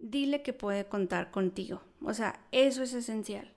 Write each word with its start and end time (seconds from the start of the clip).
dile 0.00 0.42
que 0.42 0.52
puede 0.52 0.86
contar 0.86 1.30
contigo. 1.30 1.82
O 2.02 2.14
sea, 2.14 2.40
eso 2.52 2.82
es 2.82 2.92
esencial. 2.94 3.52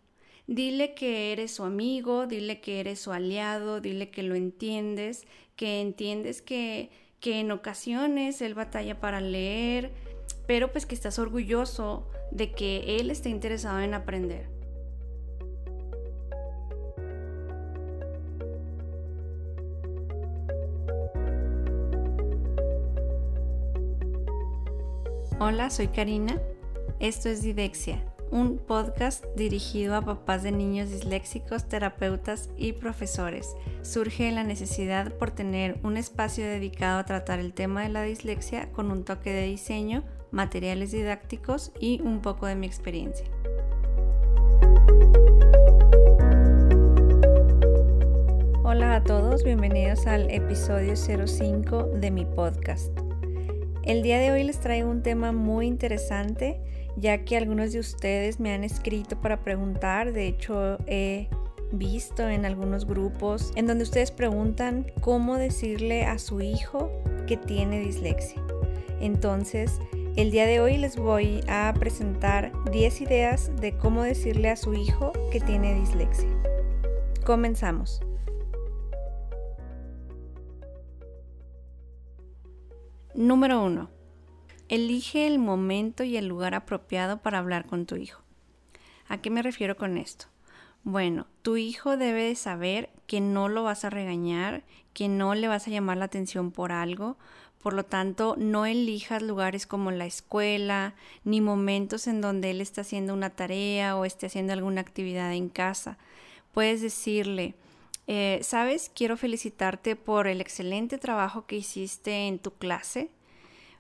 Dile 0.45 0.93
que 0.93 1.31
eres 1.31 1.55
su 1.55 1.63
amigo, 1.63 2.27
dile 2.27 2.59
que 2.59 2.81
eres 2.81 2.99
su 2.99 3.13
aliado, 3.13 3.79
dile 3.79 4.09
que 4.09 4.23
lo 4.23 4.35
entiendes, 4.35 5.25
que 5.55 5.79
entiendes 5.79 6.41
que, 6.41 6.91
que 7.21 7.39
en 7.39 7.51
ocasiones 7.51 8.41
él 8.41 8.53
batalla 8.53 8.99
para 8.99 9.21
leer, 9.21 9.91
pero 10.45 10.71
pues 10.71 10.85
que 10.85 10.95
estás 10.95 11.17
orgulloso 11.17 12.09
de 12.31 12.51
que 12.51 12.97
él 12.99 13.09
esté 13.09 13.29
interesado 13.29 13.79
en 13.79 13.93
aprender. 13.93 14.49
Hola, 25.39 25.71
soy 25.71 25.87
Karina. 25.87 26.39
Esto 26.99 27.27
es 27.27 27.41
Didexia, 27.41 28.03
un 28.29 28.59
podcast 28.59 29.25
dirigido 29.35 29.95
a 29.95 30.01
papás 30.01 30.43
de 30.43 30.51
niños 30.51 30.91
disléxicos, 30.91 31.67
terapeutas 31.67 32.49
y 32.55 32.73
profesores. 32.73 33.55
Surge 33.81 34.31
la 34.31 34.43
necesidad 34.43 35.11
por 35.13 35.31
tener 35.31 35.79
un 35.83 35.97
espacio 35.97 36.45
dedicado 36.45 36.99
a 36.99 37.05
tratar 37.05 37.39
el 37.39 37.53
tema 37.53 37.81
de 37.81 37.89
la 37.89 38.03
dislexia 38.03 38.71
con 38.71 38.91
un 38.91 39.03
toque 39.03 39.33
de 39.33 39.47
diseño, 39.47 40.03
materiales 40.31 40.91
didácticos 40.91 41.71
y 41.79 41.99
un 42.01 42.21
poco 42.21 42.45
de 42.45 42.55
mi 42.55 42.67
experiencia. 42.67 43.25
Hola 48.63 48.95
a 48.95 49.03
todos, 49.03 49.43
bienvenidos 49.43 50.05
al 50.05 50.29
episodio 50.29 50.95
05 50.95 51.89
de 51.95 52.11
mi 52.11 52.25
podcast. 52.25 53.02
El 53.83 54.01
día 54.01 54.17
de 54.17 54.31
hoy 54.31 54.43
les 54.43 54.61
traigo 54.61 54.89
un 54.89 55.03
tema 55.03 55.33
muy 55.33 55.67
interesante, 55.67 56.61
ya 56.95 57.25
que 57.25 57.35
algunos 57.35 57.73
de 57.73 57.79
ustedes 57.79 58.39
me 58.39 58.53
han 58.53 58.63
escrito 58.63 59.19
para 59.19 59.43
preguntar, 59.43 60.13
de 60.13 60.27
hecho 60.27 60.77
he 60.87 61.27
visto 61.73 62.29
en 62.29 62.45
algunos 62.45 62.85
grupos 62.85 63.51
en 63.55 63.67
donde 63.67 63.83
ustedes 63.83 64.11
preguntan 64.11 64.89
cómo 65.01 65.37
decirle 65.37 66.05
a 66.05 66.17
su 66.17 66.39
hijo 66.39 66.91
que 67.27 67.35
tiene 67.35 67.81
dislexia. 67.81 68.41
Entonces, 69.01 69.81
el 70.15 70.31
día 70.31 70.45
de 70.45 70.61
hoy 70.61 70.77
les 70.77 70.95
voy 70.95 71.41
a 71.49 71.73
presentar 71.77 72.53
10 72.71 73.01
ideas 73.01 73.51
de 73.59 73.75
cómo 73.75 74.03
decirle 74.03 74.49
a 74.49 74.55
su 74.55 74.73
hijo 74.75 75.11
que 75.29 75.41
tiene 75.41 75.77
dislexia. 75.77 76.29
Comenzamos. 77.25 78.01
Número 83.15 83.63
1. 83.63 83.91
Elige 84.69 85.27
el 85.27 85.37
momento 85.37 86.03
y 86.03 86.17
el 86.17 86.25
lugar 86.25 86.55
apropiado 86.55 87.21
para 87.21 87.37
hablar 87.37 87.67
con 87.67 87.85
tu 87.85 87.95
hijo. 87.95 88.23
¿A 89.07 89.19
qué 89.19 89.29
me 89.29 89.43
refiero 89.43 89.77
con 89.77 89.99
esto? 89.99 90.25
Bueno, 90.83 91.27
tu 91.43 91.55
hijo 91.55 91.95
debe 91.95 92.23
de 92.23 92.35
saber 92.35 92.89
que 93.05 93.21
no 93.21 93.49
lo 93.49 93.63
vas 93.63 93.85
a 93.85 93.91
regañar, 93.91 94.63
que 94.93 95.09
no 95.09 95.35
le 95.35 95.47
vas 95.47 95.67
a 95.67 95.69
llamar 95.69 95.97
la 95.97 96.05
atención 96.05 96.49
por 96.49 96.71
algo, 96.71 97.17
por 97.61 97.73
lo 97.73 97.85
tanto, 97.85 98.35
no 98.39 98.65
elijas 98.65 99.21
lugares 99.21 99.67
como 99.67 99.91
la 99.91 100.07
escuela, 100.07 100.95
ni 101.23 101.39
momentos 101.39 102.07
en 102.07 102.19
donde 102.19 102.49
él 102.49 102.61
está 102.61 102.81
haciendo 102.81 103.13
una 103.13 103.29
tarea 103.29 103.95
o 103.95 104.05
esté 104.05 104.25
haciendo 104.25 104.53
alguna 104.53 104.81
actividad 104.81 105.31
en 105.33 105.49
casa. 105.49 105.99
Puedes 106.51 106.81
decirle, 106.81 107.53
eh, 108.07 108.39
Sabes, 108.43 108.91
quiero 108.93 109.17
felicitarte 109.17 109.95
por 109.95 110.27
el 110.27 110.41
excelente 110.41 110.97
trabajo 110.97 111.45
que 111.45 111.57
hiciste 111.57 112.27
en 112.27 112.39
tu 112.39 112.51
clase. 112.51 113.09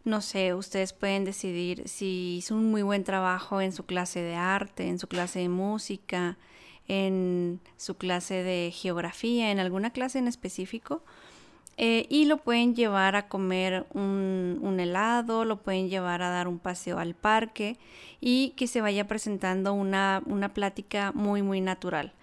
No 0.05 0.21
sé, 0.21 0.53
ustedes 0.53 0.93
pueden 0.93 1.23
decidir 1.25 1.87
si 1.87 2.37
hizo 2.37 2.55
un 2.55 2.69
muy 2.71 2.81
buen 2.81 3.03
trabajo 3.03 3.61
en 3.61 3.71
su 3.71 3.85
clase 3.85 4.21
de 4.21 4.35
arte, 4.35 4.87
en 4.87 4.99
su 4.99 5.07
clase 5.07 5.39
de 5.39 5.49
música, 5.49 6.37
en 6.87 7.61
su 7.77 7.95
clase 7.95 8.43
de 8.43 8.71
geografía, 8.73 9.51
en 9.51 9.59
alguna 9.59 9.91
clase 9.91 10.19
en 10.19 10.27
específico. 10.27 11.03
Eh, 11.77 12.05
y 12.09 12.25
lo 12.25 12.37
pueden 12.37 12.75
llevar 12.75 13.15
a 13.15 13.27
comer 13.27 13.87
un, 13.93 14.59
un, 14.61 14.79
helado, 14.79 15.43
lo 15.43 15.57
pueden 15.63 15.89
llevar 15.89 16.21
a 16.21 16.29
dar 16.29 16.47
un 16.47 16.59
paseo 16.59 16.99
al 16.99 17.15
parque 17.15 17.79
y 18.21 18.51
que 18.51 18.67
se 18.67 18.79
vaya 18.79 19.07
presentando 19.07 19.73
una, 19.73 20.21
una 20.27 20.53
plática 20.53 21.11
muy, 21.13 21.41
muy 21.41 21.61
natural. 21.61 22.13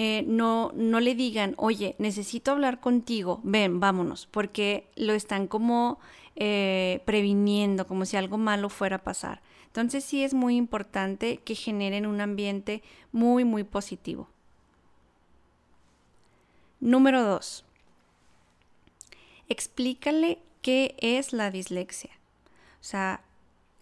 Eh, 0.00 0.22
no, 0.28 0.70
no 0.76 1.00
le 1.00 1.16
digan, 1.16 1.54
oye, 1.56 1.96
necesito 1.98 2.52
hablar 2.52 2.78
contigo, 2.78 3.40
ven, 3.42 3.80
vámonos, 3.80 4.28
porque 4.30 4.88
lo 4.94 5.12
están 5.12 5.48
como 5.48 5.98
eh, 6.36 7.02
previniendo, 7.04 7.84
como 7.88 8.04
si 8.04 8.16
algo 8.16 8.38
malo 8.38 8.68
fuera 8.68 8.96
a 8.96 9.02
pasar. 9.02 9.42
Entonces 9.66 10.04
sí 10.04 10.22
es 10.22 10.34
muy 10.34 10.54
importante 10.54 11.38
que 11.38 11.56
generen 11.56 12.06
un 12.06 12.20
ambiente 12.20 12.80
muy, 13.10 13.44
muy 13.44 13.64
positivo. 13.64 14.28
Número 16.78 17.24
dos, 17.24 17.64
explícale 19.48 20.38
qué 20.62 20.94
es 20.98 21.32
la 21.32 21.50
dislexia. 21.50 22.10
O 22.80 22.84
sea, 22.84 23.24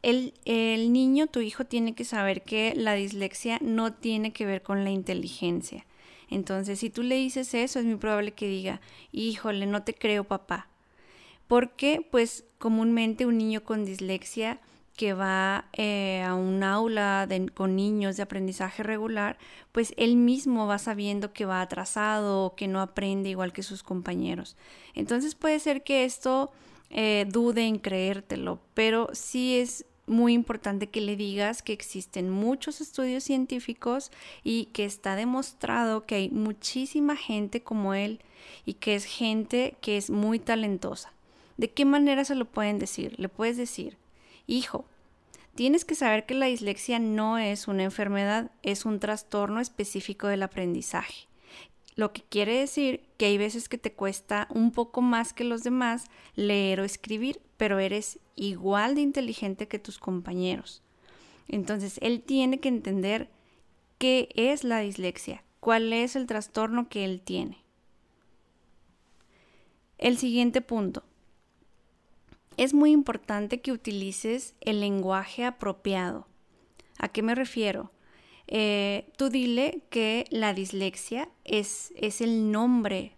el, 0.00 0.32
el, 0.46 0.94
niño, 0.94 1.26
tu 1.26 1.40
hijo, 1.40 1.66
tiene 1.66 1.94
que 1.94 2.06
saber 2.06 2.40
que 2.40 2.72
la 2.74 2.94
dislexia 2.94 3.58
no 3.60 3.92
tiene 3.92 4.32
que 4.32 4.46
ver 4.46 4.62
con 4.62 4.82
la 4.82 4.88
inteligencia. 4.88 5.84
Entonces, 6.28 6.78
si 6.80 6.90
tú 6.90 7.02
le 7.02 7.16
dices 7.16 7.54
eso, 7.54 7.78
es 7.78 7.84
muy 7.84 7.96
probable 7.96 8.32
que 8.32 8.48
diga, 8.48 8.80
híjole, 9.12 9.66
no 9.66 9.82
te 9.82 9.94
creo 9.94 10.24
papá. 10.24 10.68
Porque, 11.46 12.06
pues, 12.10 12.44
comúnmente 12.58 13.26
un 13.26 13.38
niño 13.38 13.62
con 13.62 13.84
dislexia 13.84 14.60
que 14.96 15.12
va 15.12 15.66
eh, 15.74 16.22
a 16.26 16.34
un 16.34 16.62
aula 16.62 17.28
con 17.54 17.76
niños 17.76 18.16
de 18.16 18.22
aprendizaje 18.22 18.82
regular, 18.82 19.36
pues 19.72 19.92
él 19.98 20.16
mismo 20.16 20.66
va 20.66 20.78
sabiendo 20.78 21.32
que 21.32 21.44
va 21.44 21.60
atrasado 21.60 22.44
o 22.44 22.54
que 22.56 22.66
no 22.66 22.80
aprende 22.80 23.28
igual 23.28 23.52
que 23.52 23.62
sus 23.62 23.82
compañeros. 23.82 24.56
Entonces 24.94 25.34
puede 25.34 25.60
ser 25.60 25.84
que 25.84 26.06
esto 26.06 26.50
eh, 26.90 27.26
dude 27.28 27.66
en 27.66 27.78
creértelo, 27.78 28.58
pero 28.72 29.10
sí 29.12 29.58
es 29.58 29.84
muy 30.06 30.32
importante 30.32 30.88
que 30.88 31.00
le 31.00 31.16
digas 31.16 31.62
que 31.62 31.72
existen 31.72 32.30
muchos 32.30 32.80
estudios 32.80 33.24
científicos 33.24 34.10
y 34.44 34.66
que 34.66 34.84
está 34.84 35.16
demostrado 35.16 36.06
que 36.06 36.14
hay 36.14 36.30
muchísima 36.30 37.16
gente 37.16 37.62
como 37.62 37.94
él 37.94 38.20
y 38.64 38.74
que 38.74 38.94
es 38.94 39.04
gente 39.04 39.76
que 39.80 39.96
es 39.96 40.10
muy 40.10 40.38
talentosa. 40.38 41.12
¿De 41.56 41.70
qué 41.70 41.84
manera 41.84 42.24
se 42.24 42.34
lo 42.34 42.44
pueden 42.44 42.78
decir? 42.78 43.14
Le 43.18 43.28
puedes 43.28 43.56
decir, 43.56 43.96
hijo, 44.46 44.84
tienes 45.54 45.84
que 45.84 45.94
saber 45.94 46.26
que 46.26 46.34
la 46.34 46.46
dislexia 46.46 46.98
no 46.98 47.38
es 47.38 47.66
una 47.66 47.84
enfermedad, 47.84 48.50
es 48.62 48.84
un 48.84 49.00
trastorno 49.00 49.60
específico 49.60 50.28
del 50.28 50.42
aprendizaje. 50.42 51.26
Lo 51.96 52.12
que 52.12 52.22
quiere 52.22 52.58
decir 52.58 53.00
que 53.16 53.26
hay 53.26 53.38
veces 53.38 53.70
que 53.70 53.78
te 53.78 53.92
cuesta 53.92 54.48
un 54.50 54.70
poco 54.70 55.00
más 55.00 55.32
que 55.32 55.44
los 55.44 55.64
demás 55.64 56.04
leer 56.34 56.80
o 56.80 56.84
escribir, 56.84 57.40
pero 57.56 57.78
eres 57.78 58.18
igual 58.34 58.94
de 58.94 59.00
inteligente 59.00 59.66
que 59.66 59.78
tus 59.78 59.98
compañeros. 59.98 60.82
Entonces, 61.48 61.98
él 62.02 62.22
tiene 62.22 62.60
que 62.60 62.68
entender 62.68 63.30
qué 63.96 64.28
es 64.34 64.62
la 64.62 64.80
dislexia, 64.80 65.42
cuál 65.60 65.92
es 65.94 66.16
el 66.16 66.26
trastorno 66.26 66.90
que 66.90 67.06
él 67.06 67.22
tiene. 67.22 67.64
El 69.96 70.18
siguiente 70.18 70.60
punto. 70.60 71.02
Es 72.58 72.74
muy 72.74 72.90
importante 72.90 73.62
que 73.62 73.72
utilices 73.72 74.54
el 74.60 74.80
lenguaje 74.80 75.46
apropiado. 75.46 76.26
¿A 76.98 77.08
qué 77.08 77.22
me 77.22 77.34
refiero? 77.34 77.90
Eh, 78.48 79.08
tú 79.16 79.28
dile 79.28 79.80
que 79.90 80.26
la 80.30 80.54
dislexia 80.54 81.28
es, 81.44 81.92
es 81.96 82.20
el 82.20 82.52
nombre 82.52 83.12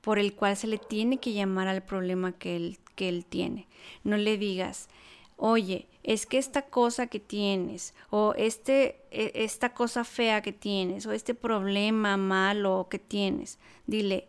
por 0.00 0.18
el 0.18 0.34
cual 0.34 0.56
se 0.56 0.66
le 0.66 0.78
tiene 0.78 1.18
que 1.18 1.32
llamar 1.32 1.68
al 1.68 1.82
problema 1.82 2.32
que 2.32 2.56
él, 2.56 2.78
que 2.94 3.08
él 3.08 3.24
tiene. 3.24 3.66
No 4.04 4.16
le 4.16 4.36
digas, 4.38 4.88
oye, 5.36 5.86
es 6.02 6.26
que 6.26 6.38
esta 6.38 6.62
cosa 6.62 7.06
que 7.06 7.20
tienes, 7.20 7.94
o 8.10 8.34
este, 8.36 9.00
e, 9.10 9.32
esta 9.34 9.72
cosa 9.74 10.04
fea 10.04 10.42
que 10.42 10.52
tienes, 10.52 11.06
o 11.06 11.12
este 11.12 11.34
problema 11.34 12.16
malo 12.16 12.86
que 12.90 12.98
tienes, 12.98 13.58
dile 13.86 14.28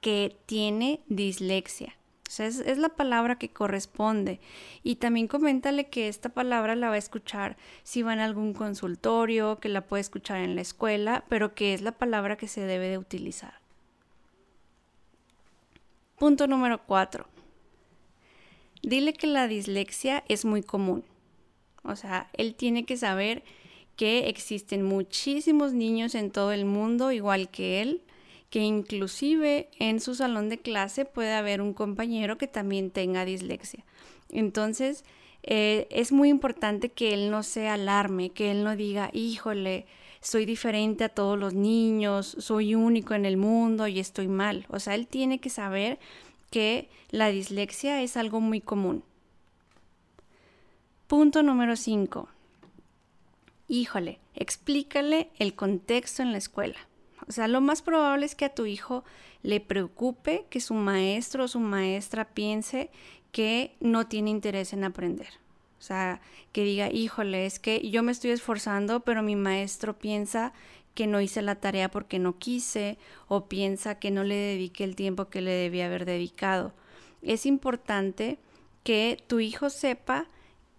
que 0.00 0.36
tiene 0.46 1.00
dislexia 1.08 1.96
es, 2.40 2.78
la 2.78 2.88
palabra 2.88 3.36
que 3.36 3.50
corresponde. 3.50 4.40
Y 4.82 4.96
también 4.96 5.28
coméntale 5.28 5.88
que 5.88 6.08
esta 6.08 6.28
palabra 6.28 6.74
la 6.76 6.88
va 6.88 6.94
a 6.94 6.98
escuchar 6.98 7.56
si 7.82 8.02
va 8.02 8.12
en 8.12 8.20
algún 8.20 8.54
consultorio, 8.54 9.58
que 9.58 9.68
la 9.68 9.82
puede 9.82 10.00
escuchar 10.00 10.38
en 10.38 10.54
la 10.54 10.62
escuela, 10.62 11.24
pero 11.28 11.54
que 11.54 11.74
es 11.74 11.82
la 11.82 11.92
palabra 11.92 12.36
que 12.36 12.48
se 12.48 12.62
debe 12.62 12.88
de 12.88 12.98
utilizar. 12.98 13.54
Punto 16.16 16.46
número 16.46 16.80
4. 16.86 17.26
Dile 18.82 19.12
que 19.12 19.26
la 19.26 19.48
dislexia 19.48 20.24
es 20.28 20.44
muy 20.44 20.62
común. 20.62 21.04
O 21.82 21.96
sea, 21.96 22.30
él 22.32 22.54
tiene 22.54 22.84
que 22.84 22.96
saber 22.96 23.42
que 23.96 24.28
existen 24.28 24.82
muchísimos 24.82 25.72
niños 25.72 26.14
en 26.14 26.30
todo 26.30 26.52
el 26.52 26.64
mundo 26.64 27.12
igual 27.12 27.48
que 27.48 27.82
él 27.82 28.03
que 28.54 28.60
inclusive 28.60 29.68
en 29.80 29.98
su 29.98 30.14
salón 30.14 30.48
de 30.48 30.58
clase 30.58 31.04
puede 31.04 31.32
haber 31.32 31.60
un 31.60 31.74
compañero 31.74 32.38
que 32.38 32.46
también 32.46 32.92
tenga 32.92 33.24
dislexia. 33.24 33.84
Entonces, 34.28 35.04
eh, 35.42 35.88
es 35.90 36.12
muy 36.12 36.28
importante 36.28 36.90
que 36.90 37.14
él 37.14 37.32
no 37.32 37.42
se 37.42 37.66
alarme, 37.66 38.30
que 38.30 38.52
él 38.52 38.62
no 38.62 38.76
diga, 38.76 39.10
híjole, 39.12 39.86
soy 40.20 40.44
diferente 40.44 41.02
a 41.02 41.08
todos 41.08 41.36
los 41.36 41.52
niños, 41.52 42.36
soy 42.38 42.76
único 42.76 43.14
en 43.14 43.24
el 43.24 43.38
mundo 43.38 43.88
y 43.88 43.98
estoy 43.98 44.28
mal. 44.28 44.66
O 44.68 44.78
sea, 44.78 44.94
él 44.94 45.08
tiene 45.08 45.40
que 45.40 45.50
saber 45.50 45.98
que 46.52 46.88
la 47.10 47.30
dislexia 47.30 48.02
es 48.02 48.16
algo 48.16 48.40
muy 48.40 48.60
común. 48.60 49.02
Punto 51.08 51.42
número 51.42 51.74
5. 51.74 52.28
Híjole, 53.66 54.20
explícale 54.36 55.30
el 55.40 55.56
contexto 55.56 56.22
en 56.22 56.30
la 56.30 56.38
escuela. 56.38 56.78
O 57.28 57.32
sea, 57.32 57.48
lo 57.48 57.60
más 57.60 57.82
probable 57.82 58.26
es 58.26 58.34
que 58.34 58.44
a 58.44 58.54
tu 58.54 58.66
hijo 58.66 59.04
le 59.42 59.60
preocupe 59.60 60.46
que 60.50 60.60
su 60.60 60.74
maestro 60.74 61.44
o 61.44 61.48
su 61.48 61.60
maestra 61.60 62.26
piense 62.26 62.90
que 63.32 63.76
no 63.80 64.06
tiene 64.06 64.30
interés 64.30 64.72
en 64.72 64.84
aprender. 64.84 65.28
O 65.78 65.82
sea, 65.82 66.20
que 66.52 66.64
diga, 66.64 66.90
híjole, 66.90 67.46
es 67.46 67.58
que 67.58 67.90
yo 67.90 68.02
me 68.02 68.12
estoy 68.12 68.30
esforzando, 68.30 69.00
pero 69.00 69.22
mi 69.22 69.36
maestro 69.36 69.98
piensa 69.98 70.52
que 70.94 71.06
no 71.06 71.20
hice 71.20 71.42
la 71.42 71.56
tarea 71.56 71.90
porque 71.90 72.18
no 72.18 72.38
quise 72.38 72.96
o 73.28 73.46
piensa 73.46 73.98
que 73.98 74.10
no 74.10 74.24
le 74.24 74.36
dediqué 74.36 74.84
el 74.84 74.96
tiempo 74.96 75.28
que 75.28 75.40
le 75.40 75.50
debía 75.50 75.86
haber 75.86 76.04
dedicado. 76.04 76.72
Es 77.22 77.46
importante 77.46 78.38
que 78.82 79.22
tu 79.26 79.40
hijo 79.40 79.70
sepa 79.70 80.28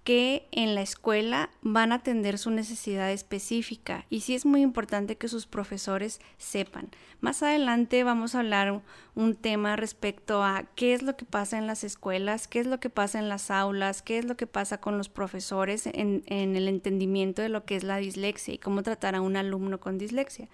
que 0.06 0.48
en 0.52 0.76
la 0.76 0.84
escuela 0.84 1.50
van 1.64 1.92
a 1.92 1.96
atender 1.96 2.38
su 2.38 2.52
necesidad 2.52 3.12
específica 3.12 4.06
y 4.12 4.22
sí 4.22 4.36
es 4.36 4.46
muy 4.46 4.62
importante 4.62 5.18
que 5.18 5.28
sus 5.28 5.48
profesores 5.48 6.22
sepan. 6.38 6.90
Más 7.22 7.42
adelante 7.42 8.04
vamos 8.04 8.36
a 8.36 8.42
hablar 8.42 8.84
un 9.16 9.36
tema 9.36 9.76
respecto 9.76 10.44
a 10.44 10.66
qué 10.76 10.94
es 10.94 11.02
lo 11.02 11.18
que 11.18 11.26
pasa 11.26 11.58
en 11.58 11.66
las 11.66 11.84
escuelas, 11.84 12.48
qué 12.48 12.60
es 12.60 12.68
lo 12.68 12.80
que 12.80 12.92
pasa 12.92 13.18
en 13.18 13.30
las 13.30 13.50
aulas, 13.50 14.04
qué 14.04 14.20
es 14.20 14.26
lo 14.26 14.38
que 14.38 14.46
pasa 14.46 14.80
con 14.80 15.00
los 15.00 15.10
profesores 15.10 15.88
en, 15.88 16.24
el 16.28 16.68
entendimiento 16.68 17.42
de 17.42 17.50
lo 17.50 17.66
que 17.66 17.76
es 17.76 17.84
la 17.84 17.98
dislexia 17.98 18.54
y 18.54 18.60
cómo 18.60 18.84
tratar 18.84 19.16
a 19.16 19.22
un 19.22 19.36
alumno 19.36 19.80
con 19.80 19.98
dislexia. 19.98 20.50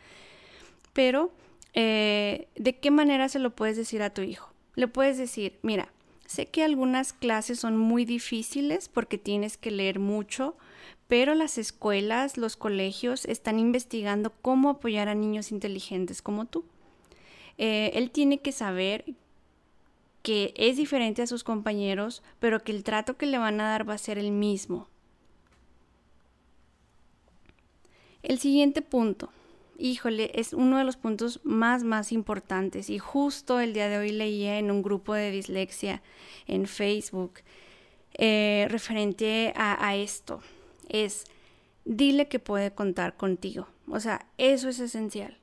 Pero, 0.94 1.33
eh, 1.74 2.48
¿de 2.56 2.80
qué 2.80 2.89
manera 2.89 3.27
se 3.27 3.39
lo 3.39 3.53
puedes 3.53 3.75
decir 3.75 4.01
a 4.01 4.12
tu 4.12 4.21
hijo? 4.21 4.53
Le 4.75 4.88
puedes 4.88 5.18
decir, 5.18 5.59
mira, 5.62 5.92
Sé 6.31 6.45
que 6.45 6.63
algunas 6.63 7.11
clases 7.11 7.59
son 7.59 7.77
muy 7.77 8.05
difíciles 8.05 8.87
porque 8.87 9.17
tienes 9.17 9.57
que 9.57 9.69
leer 9.69 9.99
mucho, 9.99 10.55
pero 11.09 11.35
las 11.35 11.57
escuelas, 11.57 12.37
los 12.37 12.55
colegios 12.55 13.25
están 13.25 13.59
investigando 13.59 14.31
cómo 14.41 14.69
apoyar 14.69 15.09
a 15.09 15.13
niños 15.13 15.51
inteligentes 15.51 16.21
como 16.21 16.45
tú. 16.45 16.63
Eh, 17.57 17.91
él 17.95 18.11
tiene 18.11 18.39
que 18.39 18.53
saber 18.53 19.03
que 20.23 20.53
es 20.55 20.77
diferente 20.77 21.21
a 21.21 21.27
sus 21.27 21.43
compañeros, 21.43 22.23
pero 22.39 22.63
que 22.63 22.71
el 22.71 22.85
trato 22.85 23.17
que 23.17 23.25
le 23.25 23.37
van 23.37 23.59
a 23.59 23.67
dar 23.67 23.89
va 23.89 23.95
a 23.95 23.97
ser 23.97 24.17
el 24.17 24.31
mismo. 24.31 24.87
El 28.23 28.39
siguiente 28.39 28.81
punto 28.81 29.33
híjole, 29.81 30.31
es 30.35 30.53
uno 30.53 30.77
de 30.77 30.83
los 30.83 30.95
puntos 30.95 31.39
más, 31.43 31.83
más 31.83 32.11
importantes. 32.11 32.89
Y 32.89 32.99
justo 32.99 33.59
el 33.59 33.73
día 33.73 33.89
de 33.89 33.97
hoy 33.97 34.11
leía 34.11 34.59
en 34.59 34.71
un 34.71 34.81
grupo 34.81 35.13
de 35.13 35.31
dislexia 35.31 36.01
en 36.47 36.67
Facebook 36.67 37.39
eh, 38.13 38.67
referente 38.69 39.53
a, 39.55 39.95
esto. 39.95 40.41
Es, 40.87 41.25
dile 41.85 42.27
que 42.27 42.39
puede 42.39 42.71
contar 42.71 43.17
contigo. 43.17 43.67
O 43.87 43.99
sea, 43.99 44.27
eso 44.37 44.69
es 44.69 44.79
esencial. 44.79 45.37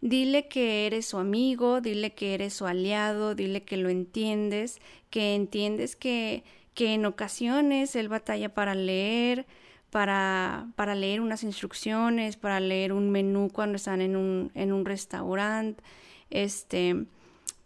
Dile 0.00 0.48
que 0.48 0.86
eres 0.86 1.06
su 1.06 1.18
amigo, 1.18 1.80
dile 1.80 2.14
que 2.14 2.34
eres 2.34 2.54
su 2.54 2.66
aliado, 2.66 3.34
dile 3.34 3.62
que 3.62 3.76
lo 3.76 3.88
entiendes, 3.88 4.80
que 5.10 5.34
entiendes 5.34 5.94
que, 5.94 6.42
que 6.74 6.94
en 6.94 7.06
ocasiones 7.06 7.94
él 7.94 8.08
batalla 8.08 8.52
para 8.52 8.74
leer, 8.74 9.46
para, 9.92 10.68
para 10.74 10.94
leer 10.94 11.20
unas 11.20 11.44
instrucciones, 11.44 12.38
para 12.38 12.60
leer 12.60 12.94
un 12.94 13.10
menú 13.10 13.50
cuando 13.52 13.76
están 13.76 14.00
en 14.00 14.16
un, 14.16 14.50
en 14.54 14.72
un 14.72 14.86
restaurante, 14.86 15.84
este, 16.30 17.04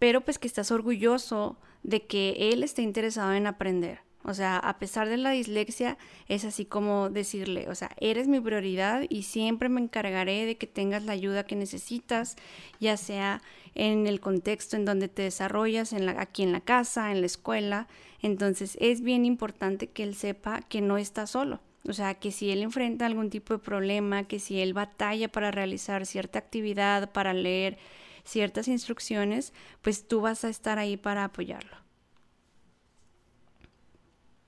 pero 0.00 0.22
pues 0.22 0.40
que 0.40 0.48
estás 0.48 0.72
orgulloso 0.72 1.56
de 1.84 2.04
que 2.04 2.50
él 2.52 2.64
esté 2.64 2.82
interesado 2.82 3.32
en 3.32 3.46
aprender. 3.46 4.00
O 4.24 4.34
sea, 4.34 4.58
a 4.58 4.80
pesar 4.80 5.08
de 5.08 5.18
la 5.18 5.30
dislexia, 5.30 5.98
es 6.26 6.44
así 6.44 6.64
como 6.64 7.10
decirle, 7.10 7.68
o 7.68 7.76
sea, 7.76 7.92
eres 8.00 8.26
mi 8.26 8.40
prioridad 8.40 9.04
y 9.08 9.22
siempre 9.22 9.68
me 9.68 9.80
encargaré 9.80 10.46
de 10.46 10.56
que 10.56 10.66
tengas 10.66 11.04
la 11.04 11.12
ayuda 11.12 11.46
que 11.46 11.54
necesitas, 11.54 12.34
ya 12.80 12.96
sea 12.96 13.40
en 13.76 14.08
el 14.08 14.18
contexto 14.18 14.74
en 14.74 14.84
donde 14.84 15.06
te 15.06 15.22
desarrollas, 15.22 15.92
en 15.92 16.06
la, 16.06 16.20
aquí 16.20 16.42
en 16.42 16.50
la 16.50 16.60
casa, 16.60 17.12
en 17.12 17.20
la 17.20 17.26
escuela. 17.26 17.86
Entonces, 18.20 18.76
es 18.80 19.00
bien 19.00 19.24
importante 19.24 19.86
que 19.86 20.02
él 20.02 20.16
sepa 20.16 20.60
que 20.62 20.80
no 20.80 20.98
está 20.98 21.28
solo. 21.28 21.60
O 21.88 21.92
sea, 21.92 22.14
que 22.14 22.32
si 22.32 22.50
él 22.50 22.62
enfrenta 22.62 23.06
algún 23.06 23.30
tipo 23.30 23.54
de 23.54 23.60
problema, 23.60 24.24
que 24.24 24.40
si 24.40 24.60
él 24.60 24.74
batalla 24.74 25.30
para 25.30 25.50
realizar 25.50 26.04
cierta 26.04 26.38
actividad, 26.38 27.12
para 27.12 27.32
leer 27.32 27.78
ciertas 28.24 28.66
instrucciones, 28.68 29.52
pues 29.82 30.08
tú 30.08 30.20
vas 30.20 30.44
a 30.44 30.48
estar 30.48 30.78
ahí 30.78 30.96
para 30.96 31.24
apoyarlo. 31.24 31.76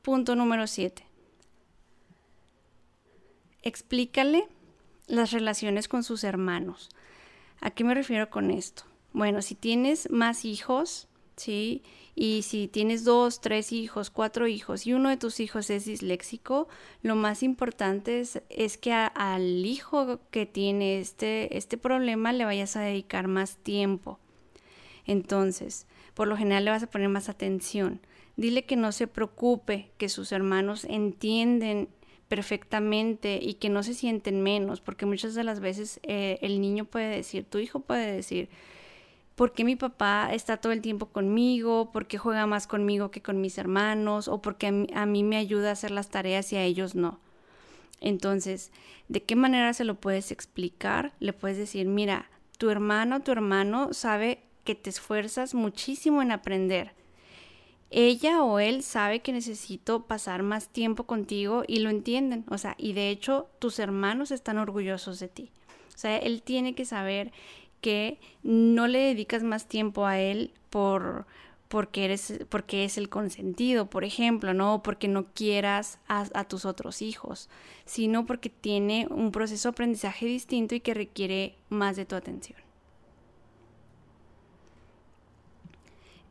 Punto 0.02 0.34
número 0.34 0.66
7. 0.66 1.04
Explícale 3.62 4.46
las 5.06 5.30
relaciones 5.30 5.88
con 5.88 6.02
sus 6.02 6.24
hermanos. 6.24 6.88
¿A 7.60 7.70
qué 7.70 7.84
me 7.84 7.94
refiero 7.94 8.30
con 8.30 8.50
esto? 8.50 8.84
Bueno, 9.12 9.42
si 9.42 9.54
tienes 9.54 10.10
más 10.10 10.44
hijos, 10.44 11.07
¿sí? 11.38 11.82
Y 12.14 12.42
si 12.42 12.68
tienes 12.68 13.04
dos, 13.04 13.40
tres 13.40 13.72
hijos, 13.72 14.10
cuatro 14.10 14.48
hijos 14.48 14.86
y 14.86 14.92
uno 14.92 15.08
de 15.08 15.16
tus 15.16 15.40
hijos 15.40 15.70
es 15.70 15.84
disléxico, 15.84 16.68
lo 17.02 17.14
más 17.14 17.42
importante 17.42 18.20
es, 18.20 18.78
que 18.78 18.92
al 18.92 19.64
hijo 19.64 20.20
que 20.30 20.44
tiene 20.44 20.98
este, 20.98 21.56
este 21.56 21.78
problema 21.78 22.32
le 22.32 22.44
vayas 22.44 22.76
a 22.76 22.80
dedicar 22.80 23.28
más 23.28 23.56
tiempo. 23.58 24.18
Entonces, 25.06 25.86
por 26.14 26.26
lo 26.28 26.36
general 26.36 26.64
le 26.64 26.72
vas 26.72 26.82
a 26.82 26.90
poner 26.90 27.08
más 27.08 27.28
atención. 27.28 28.00
Dile 28.36 28.64
que 28.64 28.76
no 28.76 28.92
se 28.92 29.06
preocupe, 29.06 29.90
que 29.96 30.08
sus 30.08 30.32
hermanos 30.32 30.84
entienden 30.84 31.88
perfectamente 32.28 33.38
y 33.40 33.54
que 33.54 33.68
no 33.68 33.82
se 33.82 33.94
sienten 33.94 34.42
menos, 34.42 34.80
porque 34.80 35.06
muchas 35.06 35.34
de 35.34 35.44
las 35.44 35.60
veces 35.60 35.98
eh, 36.02 36.38
el 36.42 36.60
niño 36.60 36.84
puede 36.84 37.08
decir, 37.08 37.44
tu 37.44 37.58
hijo 37.58 37.80
puede 37.80 38.12
decir, 38.12 38.48
por 39.38 39.52
qué 39.52 39.62
mi 39.62 39.76
papá 39.76 40.30
está 40.32 40.56
todo 40.56 40.72
el 40.72 40.82
tiempo 40.82 41.06
conmigo, 41.06 41.92
por 41.92 42.08
qué 42.08 42.18
juega 42.18 42.48
más 42.48 42.66
conmigo 42.66 43.12
que 43.12 43.22
con 43.22 43.40
mis 43.40 43.56
hermanos, 43.56 44.26
o 44.26 44.42
por 44.42 44.56
qué 44.56 44.88
a 44.92 45.06
mí, 45.06 45.22
me 45.22 45.36
ayuda 45.36 45.68
a 45.68 45.72
hacer 45.74 45.92
las 45.92 46.08
tareas 46.08 46.52
y 46.52 46.56
a 46.56 46.64
ellos 46.64 46.96
no. 46.96 47.20
Entonces, 48.00 48.72
¿de 49.06 49.22
qué 49.22 49.36
manera 49.36 49.72
se 49.74 49.84
lo 49.84 49.94
puedes 49.94 50.32
explicar? 50.32 51.12
Le 51.20 51.32
puedes 51.32 51.56
decir, 51.56 51.86
mira, 51.86 52.28
tu 52.58 52.68
hermano, 52.68 53.20
tu 53.20 53.30
hermano 53.30 53.92
sabe 53.92 54.42
que 54.64 54.74
te 54.74 54.90
esfuerzas 54.90 55.54
muchísimo 55.54 56.20
en 56.20 56.32
aprender. 56.32 56.90
Ella 57.92 58.42
o 58.42 58.58
él 58.58 58.82
sabe 58.82 59.20
que 59.20 59.32
necesito 59.32 60.06
pasar 60.06 60.42
más 60.42 60.68
tiempo 60.68 61.04
contigo 61.04 61.62
y 61.68 61.78
lo 61.78 61.90
entienden. 61.90 62.44
O 62.48 62.58
sea, 62.58 62.74
y 62.76 62.92
de 62.92 63.10
hecho 63.10 63.46
tus 63.60 63.78
hermanos 63.78 64.32
están 64.32 64.58
orgullosos 64.58 65.20
de 65.20 65.28
ti. 65.28 65.52
O 65.94 65.98
sea, 65.98 66.16
él 66.16 66.42
tiene 66.42 66.74
que 66.74 66.84
saber 66.84 67.30
que 67.80 68.18
no 68.42 68.86
le 68.86 68.98
dedicas 68.98 69.42
más 69.42 69.66
tiempo 69.66 70.06
a 70.06 70.18
él 70.18 70.52
por 70.70 71.26
porque 71.68 72.06
eres 72.06 72.40
porque 72.48 72.84
es 72.84 72.96
el 72.96 73.10
consentido, 73.10 73.90
por 73.90 74.04
ejemplo, 74.04 74.54
no 74.54 74.82
porque 74.82 75.06
no 75.06 75.26
quieras 75.26 75.98
a, 76.08 76.44
tus 76.44 76.64
otros 76.64 77.02
hijos, 77.02 77.50
sino 77.84 78.24
porque 78.24 78.48
tiene 78.48 79.06
un 79.10 79.32
proceso 79.32 79.68
de 79.68 79.72
aprendizaje 79.72 80.26
distinto 80.26 80.74
y 80.74 80.80
que 80.80 80.94
requiere 80.94 81.56
más 81.68 81.96
de 81.96 82.06
tu 82.06 82.16
atención. 82.16 82.58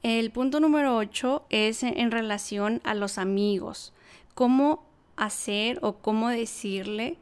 El 0.01 0.31
punto 0.31 0.59
número 0.59 0.95
8 0.95 1.45
es 1.49 1.83
en 1.83 2.11
relación 2.11 2.81
a 2.83 2.95
los 2.95 3.17
amigos. 3.17 3.93
¿Cómo 4.33 4.85
hacer 5.17 5.79
o 5.81 5.97
cómo 5.97 6.29
decirle 6.29 7.17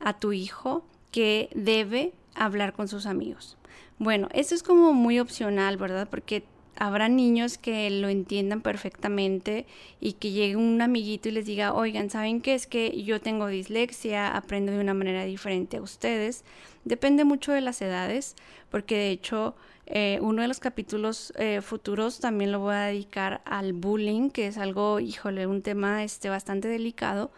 a 0.00 0.18
tu 0.18 0.32
hijo 0.32 0.84
que 1.10 1.48
debe 1.54 2.12
hablar 2.36 2.72
con 2.72 2.88
sus 2.88 3.06
amigos? 3.06 3.56
Bueno, 3.98 4.28
eso 4.32 4.54
es 4.54 4.62
como 4.62 4.92
muy 4.92 5.18
opcional, 5.18 5.76
¿verdad? 5.76 6.08
Porque 6.08 6.44
habrá 6.76 7.08
niños 7.08 7.58
que 7.58 7.90
lo 7.90 8.08
entiendan 8.08 8.60
perfectamente 8.60 9.66
y 10.00 10.14
que 10.14 10.30
llegue 10.30 10.56
un 10.56 10.80
amiguito 10.82 11.28
y 11.28 11.32
les 11.32 11.46
diga, 11.46 11.72
oigan, 11.72 12.10
¿saben 12.10 12.40
qué? 12.40 12.54
Es 12.54 12.66
que 12.66 13.02
yo 13.02 13.20
tengo 13.20 13.46
dislexia, 13.46 14.36
aprendo 14.36 14.72
de 14.72 14.80
una 14.80 14.94
manera 14.94 15.24
diferente 15.24 15.78
a 15.78 15.82
ustedes. 15.82 16.44
Depende 16.84 17.24
mucho 17.24 17.52
de 17.52 17.62
las 17.62 17.80
edades, 17.80 18.36
porque 18.70 18.96
de 18.96 19.10
hecho 19.10 19.56
eh, 19.86 20.18
uno 20.20 20.42
de 20.42 20.48
los 20.48 20.60
capítulos 20.60 21.32
eh, 21.36 21.60
futuros 21.62 22.18
también 22.18 22.52
lo 22.52 22.60
voy 22.60 22.74
a 22.74 22.80
dedicar 22.80 23.40
al 23.44 23.72
bullying, 23.72 24.30
que 24.30 24.48
es 24.48 24.58
algo, 24.58 25.00
híjole, 25.00 25.46
un 25.46 25.62
tema 25.62 26.04
este, 26.04 26.28
bastante 26.28 26.68
delicado. 26.68 27.30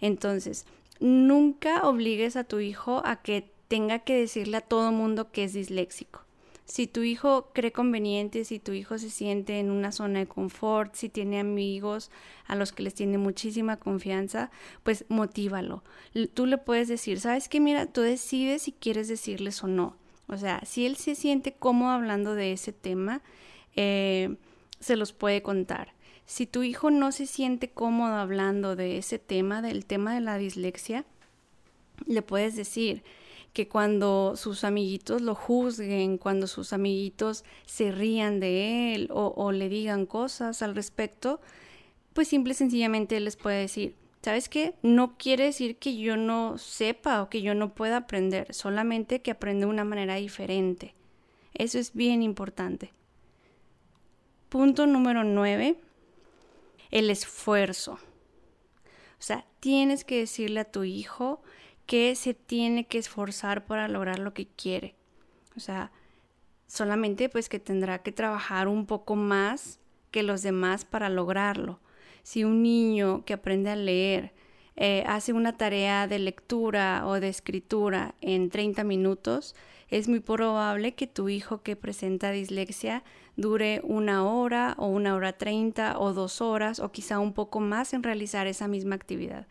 Entonces, 0.00 0.66
nunca 1.00 1.86
obligues 1.86 2.36
a 2.36 2.44
tu 2.44 2.58
hijo 2.58 3.02
a 3.04 3.22
que 3.22 3.51
tenga 3.72 4.00
que 4.00 4.18
decirle 4.18 4.58
a 4.58 4.60
todo 4.60 4.92
mundo 4.92 5.32
que 5.32 5.44
es 5.44 5.54
disléxico. 5.54 6.20
Si 6.66 6.86
tu 6.86 7.00
hijo 7.00 7.52
cree 7.54 7.72
conveniente, 7.72 8.44
si 8.44 8.58
tu 8.58 8.72
hijo 8.72 8.98
se 8.98 9.08
siente 9.08 9.60
en 9.60 9.70
una 9.70 9.92
zona 9.92 10.18
de 10.18 10.26
confort, 10.26 10.94
si 10.94 11.08
tiene 11.08 11.40
amigos 11.40 12.10
a 12.46 12.54
los 12.54 12.70
que 12.70 12.82
les 12.82 12.92
tiene 12.92 13.16
muchísima 13.16 13.78
confianza, 13.78 14.50
pues 14.82 15.06
motívalo. 15.08 15.82
Tú 16.34 16.44
le 16.44 16.58
puedes 16.58 16.86
decir, 16.86 17.18
sabes 17.18 17.48
que 17.48 17.60
mira, 17.60 17.86
tú 17.86 18.02
decides 18.02 18.60
si 18.60 18.72
quieres 18.72 19.08
decirles 19.08 19.64
o 19.64 19.68
no. 19.68 19.96
O 20.28 20.36
sea, 20.36 20.60
si 20.66 20.84
él 20.84 20.96
se 20.96 21.14
siente 21.14 21.54
cómodo 21.54 21.92
hablando 21.92 22.34
de 22.34 22.52
ese 22.52 22.74
tema, 22.74 23.22
eh, 23.74 24.36
se 24.80 24.96
los 24.96 25.14
puede 25.14 25.40
contar. 25.40 25.94
Si 26.26 26.44
tu 26.44 26.62
hijo 26.62 26.90
no 26.90 27.10
se 27.10 27.24
siente 27.24 27.70
cómodo 27.70 28.16
hablando 28.16 28.76
de 28.76 28.98
ese 28.98 29.18
tema, 29.18 29.62
del 29.62 29.86
tema 29.86 30.12
de 30.12 30.20
la 30.20 30.36
dislexia, 30.36 31.06
le 32.04 32.20
puedes 32.20 32.54
decir, 32.54 33.02
que 33.52 33.68
cuando 33.68 34.34
sus 34.36 34.64
amiguitos 34.64 35.20
lo 35.20 35.34
juzguen, 35.34 36.16
cuando 36.16 36.46
sus 36.46 36.72
amiguitos 36.72 37.44
se 37.66 37.92
rían 37.92 38.40
de 38.40 38.94
él 38.94 39.08
o, 39.12 39.52
le 39.52 39.68
digan 39.68 40.06
cosas 40.06 40.62
al 40.62 40.74
respecto, 40.74 41.40
pues 42.14 42.28
simple 42.28 42.52
y 42.52 42.56
sencillamente 42.56 43.20
les 43.20 43.36
puede 43.36 43.60
decir, 43.60 43.94
¿sabes 44.22 44.48
qué? 44.48 44.74
No 44.82 45.16
quiere 45.18 45.44
decir 45.44 45.76
que 45.76 45.96
yo 45.96 46.16
no 46.16 46.56
sepa 46.56 47.22
o 47.22 47.28
que 47.28 47.42
yo 47.42 47.54
no 47.54 47.74
pueda 47.74 47.98
aprender, 47.98 48.52
solamente 48.54 49.20
que 49.20 49.30
aprende 49.30 49.66
de 49.66 49.70
una 49.70 49.84
manera 49.84 50.16
diferente. 50.16 50.94
Eso 51.54 51.78
es 51.78 51.92
bien 51.92 52.22
importante. 52.22 52.92
Punto 54.48 54.86
número 54.86 55.24
nueve, 55.24 55.76
el 56.90 57.10
esfuerzo. 57.10 57.92
O 57.92 59.24
sea, 59.24 59.46
tienes 59.60 60.04
que 60.04 60.18
decirle 60.18 60.60
a 60.60 60.70
tu 60.70 60.84
hijo 60.84 61.42
que 61.92 62.14
se 62.14 62.32
tiene 62.32 62.86
que 62.86 62.96
esforzar 62.96 63.66
para 63.66 63.86
lograr 63.86 64.18
lo 64.18 64.32
que 64.32 64.46
quiere. 64.46 64.94
O 65.58 65.60
sea, 65.60 65.92
solamente 66.66 67.28
pues 67.28 67.50
que 67.50 67.60
tendrá 67.60 67.98
que 67.98 68.12
trabajar 68.12 68.66
un 68.66 68.86
poco 68.86 69.14
más 69.14 69.78
que 70.10 70.22
los 70.22 70.40
demás 70.40 70.86
para 70.86 71.10
lograrlo. 71.10 71.80
Si 72.22 72.44
un 72.44 72.62
niño 72.62 73.26
que 73.26 73.34
aprende 73.34 73.68
a 73.68 73.76
leer 73.76 74.32
eh, 74.74 75.04
hace 75.06 75.34
una 75.34 75.58
tarea 75.58 76.06
de 76.06 76.18
lectura 76.18 77.02
o 77.06 77.20
de 77.20 77.28
escritura 77.28 78.14
en 78.22 78.48
30 78.48 78.84
minutos, 78.84 79.54
es 79.88 80.08
muy 80.08 80.20
probable 80.20 80.94
que 80.94 81.06
tu 81.06 81.28
hijo 81.28 81.62
que 81.62 81.76
presenta 81.76 82.30
dislexia 82.30 83.04
dure 83.36 83.82
una 83.84 84.24
hora 84.24 84.76
o 84.78 84.86
una 84.86 85.14
hora 85.14 85.34
treinta 85.34 85.98
o 85.98 86.14
dos 86.14 86.40
horas 86.40 86.80
o 86.80 86.90
quizá 86.90 87.18
un 87.18 87.34
poco 87.34 87.60
más 87.60 87.92
en 87.92 88.02
realizar 88.02 88.46
esa 88.46 88.66
misma 88.66 88.94
actividad. 88.94 89.46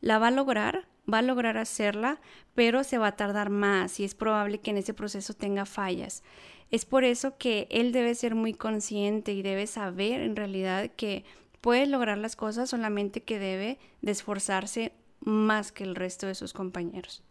La 0.00 0.18
va 0.18 0.26
a 0.26 0.32
lograr 0.32 0.88
va 1.12 1.18
a 1.18 1.22
lograr 1.22 1.56
hacerla, 1.56 2.20
pero 2.54 2.84
se 2.84 2.98
va 2.98 3.08
a 3.08 3.16
tardar 3.16 3.50
más 3.50 4.00
y 4.00 4.04
es 4.04 4.14
probable 4.14 4.58
que 4.58 4.70
en 4.70 4.78
ese 4.78 4.94
proceso 4.94 5.34
tenga 5.34 5.66
fallas. 5.66 6.22
Es 6.70 6.84
por 6.84 7.04
eso 7.04 7.36
que 7.36 7.68
él 7.70 7.92
debe 7.92 8.14
ser 8.14 8.34
muy 8.34 8.54
consciente 8.54 9.32
y 9.32 9.42
debe 9.42 9.66
saber 9.66 10.20
en 10.20 10.36
realidad 10.36 10.90
que 10.96 11.24
puede 11.60 11.86
lograr 11.86 12.18
las 12.18 12.36
cosas 12.36 12.70
solamente 12.70 13.22
que 13.22 13.38
debe 13.38 13.78
de 14.02 14.12
esforzarse 14.12 14.92
más 15.20 15.72
que 15.72 15.84
el 15.84 15.94
resto 15.94 16.26
de 16.26 16.34
sus 16.34 16.52
compañeros. 16.52 17.22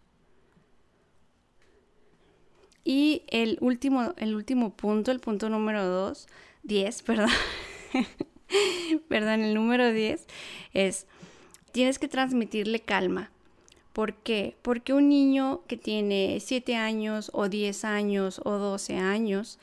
Y 2.84 3.24
el 3.28 3.58
último, 3.62 4.14
el 4.18 4.36
último 4.36 4.76
punto, 4.76 5.12
el 5.12 5.20
punto 5.20 5.50
número 5.50 5.86
2, 5.86 6.28
10, 6.64 7.04
perdón, 7.04 7.30
perdón, 9.08 9.42
el 9.42 9.54
número 9.54 9.92
10 9.92 10.26
es, 10.74 11.08
tienes 11.72 11.98
que 11.98 12.08
transmitirle 12.08 12.80
calma. 12.80 13.32
¿Por 13.94 14.16
qué? 14.16 14.58
Porque 14.64 14.94
un 14.94 15.08
niño 15.08 15.62
que 15.68 15.78
tiene 15.78 16.40
7 16.40 16.76
años 16.76 17.30
o 17.34 17.48
10 17.48 17.86
años 17.86 18.42
o 18.44 18.58
12 18.58 18.98
años, 18.98 19.60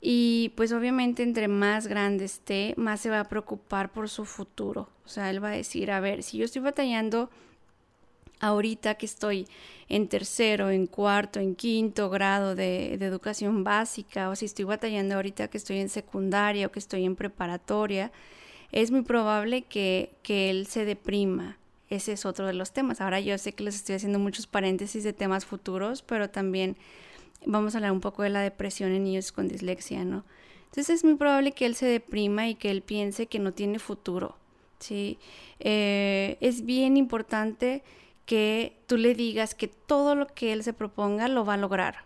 y 0.00 0.52
pues 0.56 0.72
obviamente 0.72 1.24
entre 1.24 1.48
más 1.48 1.88
grande 1.88 2.24
esté, 2.24 2.74
más 2.76 3.00
se 3.00 3.10
va 3.10 3.20
a 3.20 3.28
preocupar 3.28 3.92
por 3.92 4.08
su 4.08 4.24
futuro. 4.24 4.88
O 5.04 5.08
sea, 5.08 5.30
él 5.30 5.42
va 5.42 5.48
a 5.48 5.56
decir, 5.56 5.90
a 5.90 6.00
ver, 6.00 6.22
si 6.22 6.38
yo 6.38 6.44
estoy 6.44 6.62
batallando 6.62 7.28
ahorita 8.40 8.94
que 8.96 9.06
estoy 9.06 9.48
en 9.88 10.08
tercero, 10.08 10.70
en 10.70 10.86
cuarto, 10.86 11.40
en 11.40 11.54
quinto 11.56 12.10
grado 12.10 12.54
de, 12.54 12.94
educación 12.94 13.64
básica, 13.64 14.28
o 14.30 14.36
si 14.36 14.44
estoy 14.44 14.64
batallando 14.64 15.14
ahorita 15.16 15.48
que 15.48 15.58
estoy 15.58 15.78
en 15.78 15.88
secundaria 15.88 16.66
o 16.66 16.72
que 16.72 16.78
estoy 16.78 17.04
en 17.04 17.16
preparatoria, 17.16 18.12
es 18.72 18.90
muy 18.90 19.02
probable 19.02 19.62
que, 19.62 20.10
que 20.22 20.50
él 20.50 20.66
se 20.66 20.84
deprima, 20.84 21.58
ese 21.88 22.12
es 22.12 22.26
otro 22.26 22.46
de 22.46 22.52
los 22.52 22.72
temas. 22.72 23.00
Ahora 23.00 23.20
yo 23.20 23.36
sé 23.38 23.52
que 23.52 23.64
les 23.64 23.76
estoy 23.76 23.96
haciendo 23.96 24.18
muchos 24.18 24.46
paréntesis 24.46 25.04
de 25.04 25.12
temas 25.12 25.44
futuros, 25.44 26.02
pero 26.02 26.30
también 26.30 26.76
vamos 27.44 27.74
a 27.74 27.78
hablar 27.78 27.92
un 27.92 28.00
poco 28.00 28.22
de 28.22 28.30
la 28.30 28.40
depresión 28.40 28.92
en 28.92 29.04
niños 29.04 29.32
con 29.32 29.48
dislexia, 29.48 30.04
¿no? 30.04 30.24
Entonces 30.64 30.96
es 30.96 31.04
muy 31.04 31.14
probable 31.14 31.52
que 31.52 31.66
él 31.66 31.74
se 31.74 31.86
deprima 31.86 32.48
y 32.48 32.54
que 32.54 32.70
él 32.70 32.82
piense 32.82 33.26
que 33.26 33.38
no 33.38 33.52
tiene 33.52 33.78
futuro, 33.78 34.36
¿sí? 34.78 35.18
Eh, 35.60 36.36
es 36.40 36.66
bien 36.66 36.96
importante 36.96 37.82
que 38.26 38.76
tú 38.86 38.96
le 38.96 39.14
digas 39.14 39.54
que 39.54 39.68
todo 39.68 40.14
lo 40.14 40.26
que 40.26 40.52
él 40.52 40.62
se 40.64 40.72
proponga 40.72 41.28
lo 41.28 41.44
va 41.44 41.54
a 41.54 41.58
lograr. 41.58 42.04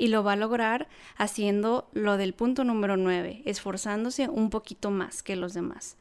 Y 0.00 0.08
lo 0.08 0.22
va 0.22 0.34
a 0.34 0.36
lograr 0.36 0.86
haciendo 1.16 1.88
lo 1.92 2.16
del 2.16 2.34
punto 2.34 2.62
número 2.62 2.96
9, 2.96 3.42
esforzándose 3.46 4.28
un 4.28 4.48
poquito 4.50 4.90
más 4.90 5.24
que 5.24 5.34
los 5.34 5.54
demás. 5.54 5.96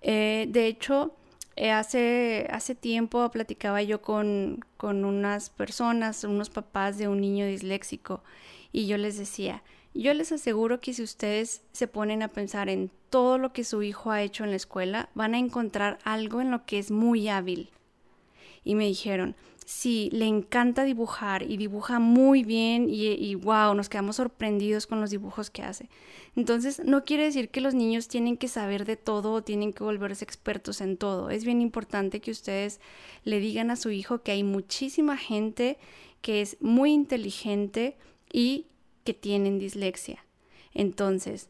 Eh, 0.00 0.46
de 0.48 0.68
hecho, 0.68 1.12
eh, 1.56 1.70
hace, 1.70 2.46
hace 2.50 2.74
tiempo 2.74 3.30
platicaba 3.30 3.82
yo 3.82 4.02
con, 4.02 4.64
con 4.76 5.04
unas 5.04 5.50
personas, 5.50 6.24
unos 6.24 6.50
papás 6.50 6.98
de 6.98 7.08
un 7.08 7.20
niño 7.20 7.46
disléxico, 7.46 8.22
y 8.72 8.86
yo 8.86 8.98
les 8.98 9.16
decía, 9.16 9.62
yo 9.94 10.12
les 10.12 10.32
aseguro 10.32 10.80
que 10.80 10.92
si 10.92 11.02
ustedes 11.02 11.62
se 11.72 11.88
ponen 11.88 12.22
a 12.22 12.28
pensar 12.28 12.68
en 12.68 12.90
todo 13.08 13.38
lo 13.38 13.54
que 13.54 13.64
su 13.64 13.82
hijo 13.82 14.10
ha 14.10 14.22
hecho 14.22 14.44
en 14.44 14.50
la 14.50 14.56
escuela, 14.56 15.08
van 15.14 15.34
a 15.34 15.38
encontrar 15.38 15.98
algo 16.04 16.42
en 16.42 16.50
lo 16.50 16.66
que 16.66 16.78
es 16.78 16.90
muy 16.90 17.28
hábil. 17.28 17.70
Y 18.62 18.74
me 18.74 18.84
dijeron, 18.84 19.34
sí, 19.66 20.08
le 20.12 20.26
encanta 20.26 20.84
dibujar 20.84 21.42
y 21.42 21.56
dibuja 21.56 21.98
muy 21.98 22.44
bien 22.44 22.88
y, 22.88 23.08
y, 23.08 23.34
wow, 23.34 23.74
nos 23.74 23.88
quedamos 23.88 24.16
sorprendidos 24.16 24.86
con 24.86 25.00
los 25.00 25.10
dibujos 25.10 25.50
que 25.50 25.62
hace. 25.62 25.90
Entonces, 26.36 26.80
no 26.84 27.04
quiere 27.04 27.24
decir 27.24 27.50
que 27.50 27.60
los 27.60 27.74
niños 27.74 28.06
tienen 28.06 28.36
que 28.36 28.46
saber 28.46 28.84
de 28.86 28.96
todo 28.96 29.32
o 29.32 29.42
tienen 29.42 29.72
que 29.72 29.82
volverse 29.82 30.24
expertos 30.24 30.80
en 30.80 30.96
todo. 30.96 31.30
Es 31.30 31.44
bien 31.44 31.60
importante 31.60 32.20
que 32.20 32.30
ustedes 32.30 32.80
le 33.24 33.40
digan 33.40 33.70
a 33.72 33.76
su 33.76 33.90
hijo 33.90 34.22
que 34.22 34.32
hay 34.32 34.44
muchísima 34.44 35.16
gente 35.16 35.78
que 36.22 36.40
es 36.42 36.56
muy 36.60 36.92
inteligente 36.92 37.96
y 38.32 38.66
que 39.02 39.14
tienen 39.14 39.58
dislexia. 39.58 40.24
Entonces, 40.74 41.48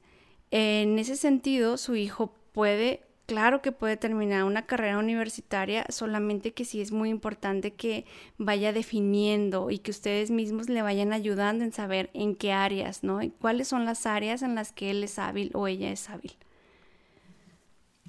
en 0.50 0.98
ese 0.98 1.16
sentido, 1.16 1.76
su 1.76 1.96
hijo 1.96 2.34
puede 2.52 3.05
Claro 3.26 3.60
que 3.60 3.72
puede 3.72 3.96
terminar 3.96 4.44
una 4.44 4.66
carrera 4.66 4.98
universitaria, 4.98 5.84
solamente 5.88 6.52
que 6.52 6.64
sí 6.64 6.80
es 6.80 6.92
muy 6.92 7.10
importante 7.10 7.72
que 7.72 8.04
vaya 8.38 8.72
definiendo 8.72 9.72
y 9.72 9.78
que 9.78 9.90
ustedes 9.90 10.30
mismos 10.30 10.68
le 10.68 10.80
vayan 10.80 11.12
ayudando 11.12 11.64
en 11.64 11.72
saber 11.72 12.08
en 12.14 12.36
qué 12.36 12.52
áreas, 12.52 13.02
¿no? 13.02 13.20
Y 13.22 13.30
cuáles 13.30 13.66
son 13.66 13.84
las 13.84 14.06
áreas 14.06 14.42
en 14.42 14.54
las 14.54 14.72
que 14.72 14.92
él 14.92 15.02
es 15.02 15.18
hábil 15.18 15.50
o 15.54 15.66
ella 15.66 15.90
es 15.90 16.08
hábil. 16.08 16.36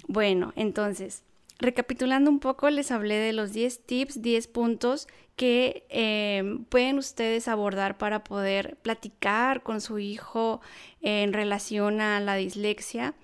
Bueno, 0.06 0.52
entonces, 0.54 1.24
recapitulando 1.58 2.30
un 2.30 2.38
poco, 2.38 2.70
les 2.70 2.92
hablé 2.92 3.16
de 3.16 3.32
los 3.32 3.52
10 3.52 3.86
tips, 3.86 4.22
10 4.22 4.46
puntos 4.46 5.08
que 5.34 5.84
eh, 5.88 6.60
pueden 6.68 6.96
ustedes 6.96 7.48
abordar 7.48 7.98
para 7.98 8.22
poder 8.22 8.76
platicar 8.82 9.64
con 9.64 9.80
su 9.80 9.98
hijo 9.98 10.60
en 11.02 11.32
relación 11.32 12.00
a 12.00 12.20
la 12.20 12.36
dislexia 12.36 13.14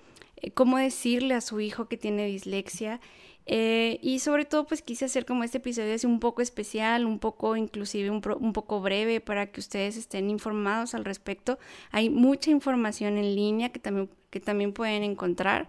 cómo 0.53 0.77
decirle 0.77 1.33
a 1.33 1.41
su 1.41 1.59
hijo 1.59 1.87
que 1.87 1.97
tiene 1.97 2.25
dislexia. 2.25 2.99
Eh, 3.47 3.99
y 4.01 4.19
sobre 4.19 4.45
todo, 4.45 4.65
pues 4.65 4.81
quise 4.81 5.05
hacer 5.05 5.25
como 5.25 5.43
este 5.43 5.59
episodio 5.59 5.93
así 5.93 6.07
un 6.07 6.19
poco 6.19 6.41
especial, 6.41 7.05
un 7.05 7.19
poco 7.19 7.55
inclusive 7.55 8.09
un, 8.09 8.21
un, 8.39 8.53
poco 8.53 8.81
breve 8.81 9.21
para 9.21 9.51
que 9.51 9.59
ustedes 9.59 9.97
estén 9.97 10.29
informados 10.29 10.95
al 10.95 11.05
respecto. 11.05 11.59
Hay 11.91 12.09
mucha 12.09 12.49
información 12.49 13.17
en 13.17 13.35
línea 13.35 13.69
que 13.69 13.79
también, 13.79 14.09
que 14.31 14.39
también 14.39 14.73
pueden 14.73 15.03
encontrar. 15.03 15.67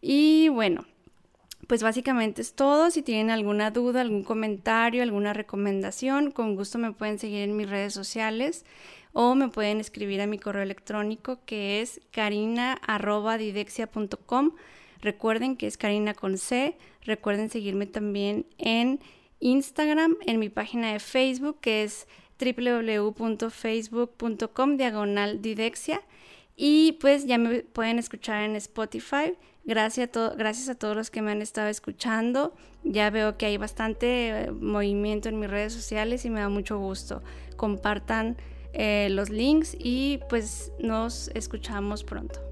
Y 0.00 0.48
bueno, 0.48 0.86
pues 1.66 1.82
básicamente 1.82 2.40
es 2.40 2.54
todo. 2.54 2.90
Si 2.90 3.02
tienen 3.02 3.30
alguna 3.30 3.70
duda, 3.70 4.00
algún 4.00 4.24
comentario, 4.24 5.02
alguna 5.02 5.34
recomendación, 5.34 6.30
con 6.30 6.56
gusto 6.56 6.78
me 6.78 6.92
pueden 6.92 7.18
seguir 7.18 7.42
en 7.42 7.56
mis 7.56 7.68
redes 7.68 7.92
sociales 7.92 8.64
o 9.12 9.34
me 9.34 9.48
pueden 9.48 9.80
escribir 9.80 10.20
a 10.20 10.26
mi 10.26 10.38
correo 10.38 10.62
electrónico 10.62 11.40
que 11.44 11.80
es 11.80 12.00
carina.didexia.com. 12.10 14.52
Recuerden 15.00 15.56
que 15.56 15.66
es 15.66 15.76
Karina 15.76 16.14
con 16.14 16.38
C. 16.38 16.78
Recuerden 17.02 17.50
seguirme 17.50 17.86
también 17.86 18.46
en 18.58 19.00
Instagram, 19.40 20.16
en 20.26 20.38
mi 20.38 20.48
página 20.48 20.92
de 20.92 21.00
Facebook 21.00 21.58
que 21.60 21.82
es 21.82 22.06
www.facebook.com 22.38 24.76
diagonal 24.76 25.42
didexia. 25.42 26.00
Y 26.56 26.92
pues 27.00 27.26
ya 27.26 27.38
me 27.38 27.62
pueden 27.62 27.98
escuchar 27.98 28.42
en 28.42 28.54
Spotify. 28.56 29.34
Gracias 29.64 30.16
a, 30.16 30.34
gracias 30.34 30.68
a 30.68 30.74
todos 30.74 30.96
los 30.96 31.10
que 31.10 31.22
me 31.22 31.30
han 31.30 31.42
estado 31.42 31.68
escuchando. 31.68 32.56
Ya 32.82 33.08
veo 33.10 33.38
que 33.38 33.46
hay 33.46 33.56
bastante 33.56 34.28
eh, 34.28 34.50
movimiento 34.50 35.28
en 35.28 35.38
mis 35.38 35.48
redes 35.48 35.72
sociales 35.72 36.24
y 36.24 36.30
me 36.30 36.40
da 36.40 36.48
mucho 36.48 36.76
gusto. 36.78 37.22
Compartan 37.56 38.36
eh, 38.72 39.08
los 39.10 39.30
links 39.30 39.76
y 39.78 40.20
pues 40.28 40.72
nos 40.78 41.28
escuchamos 41.34 42.04
pronto. 42.04 42.49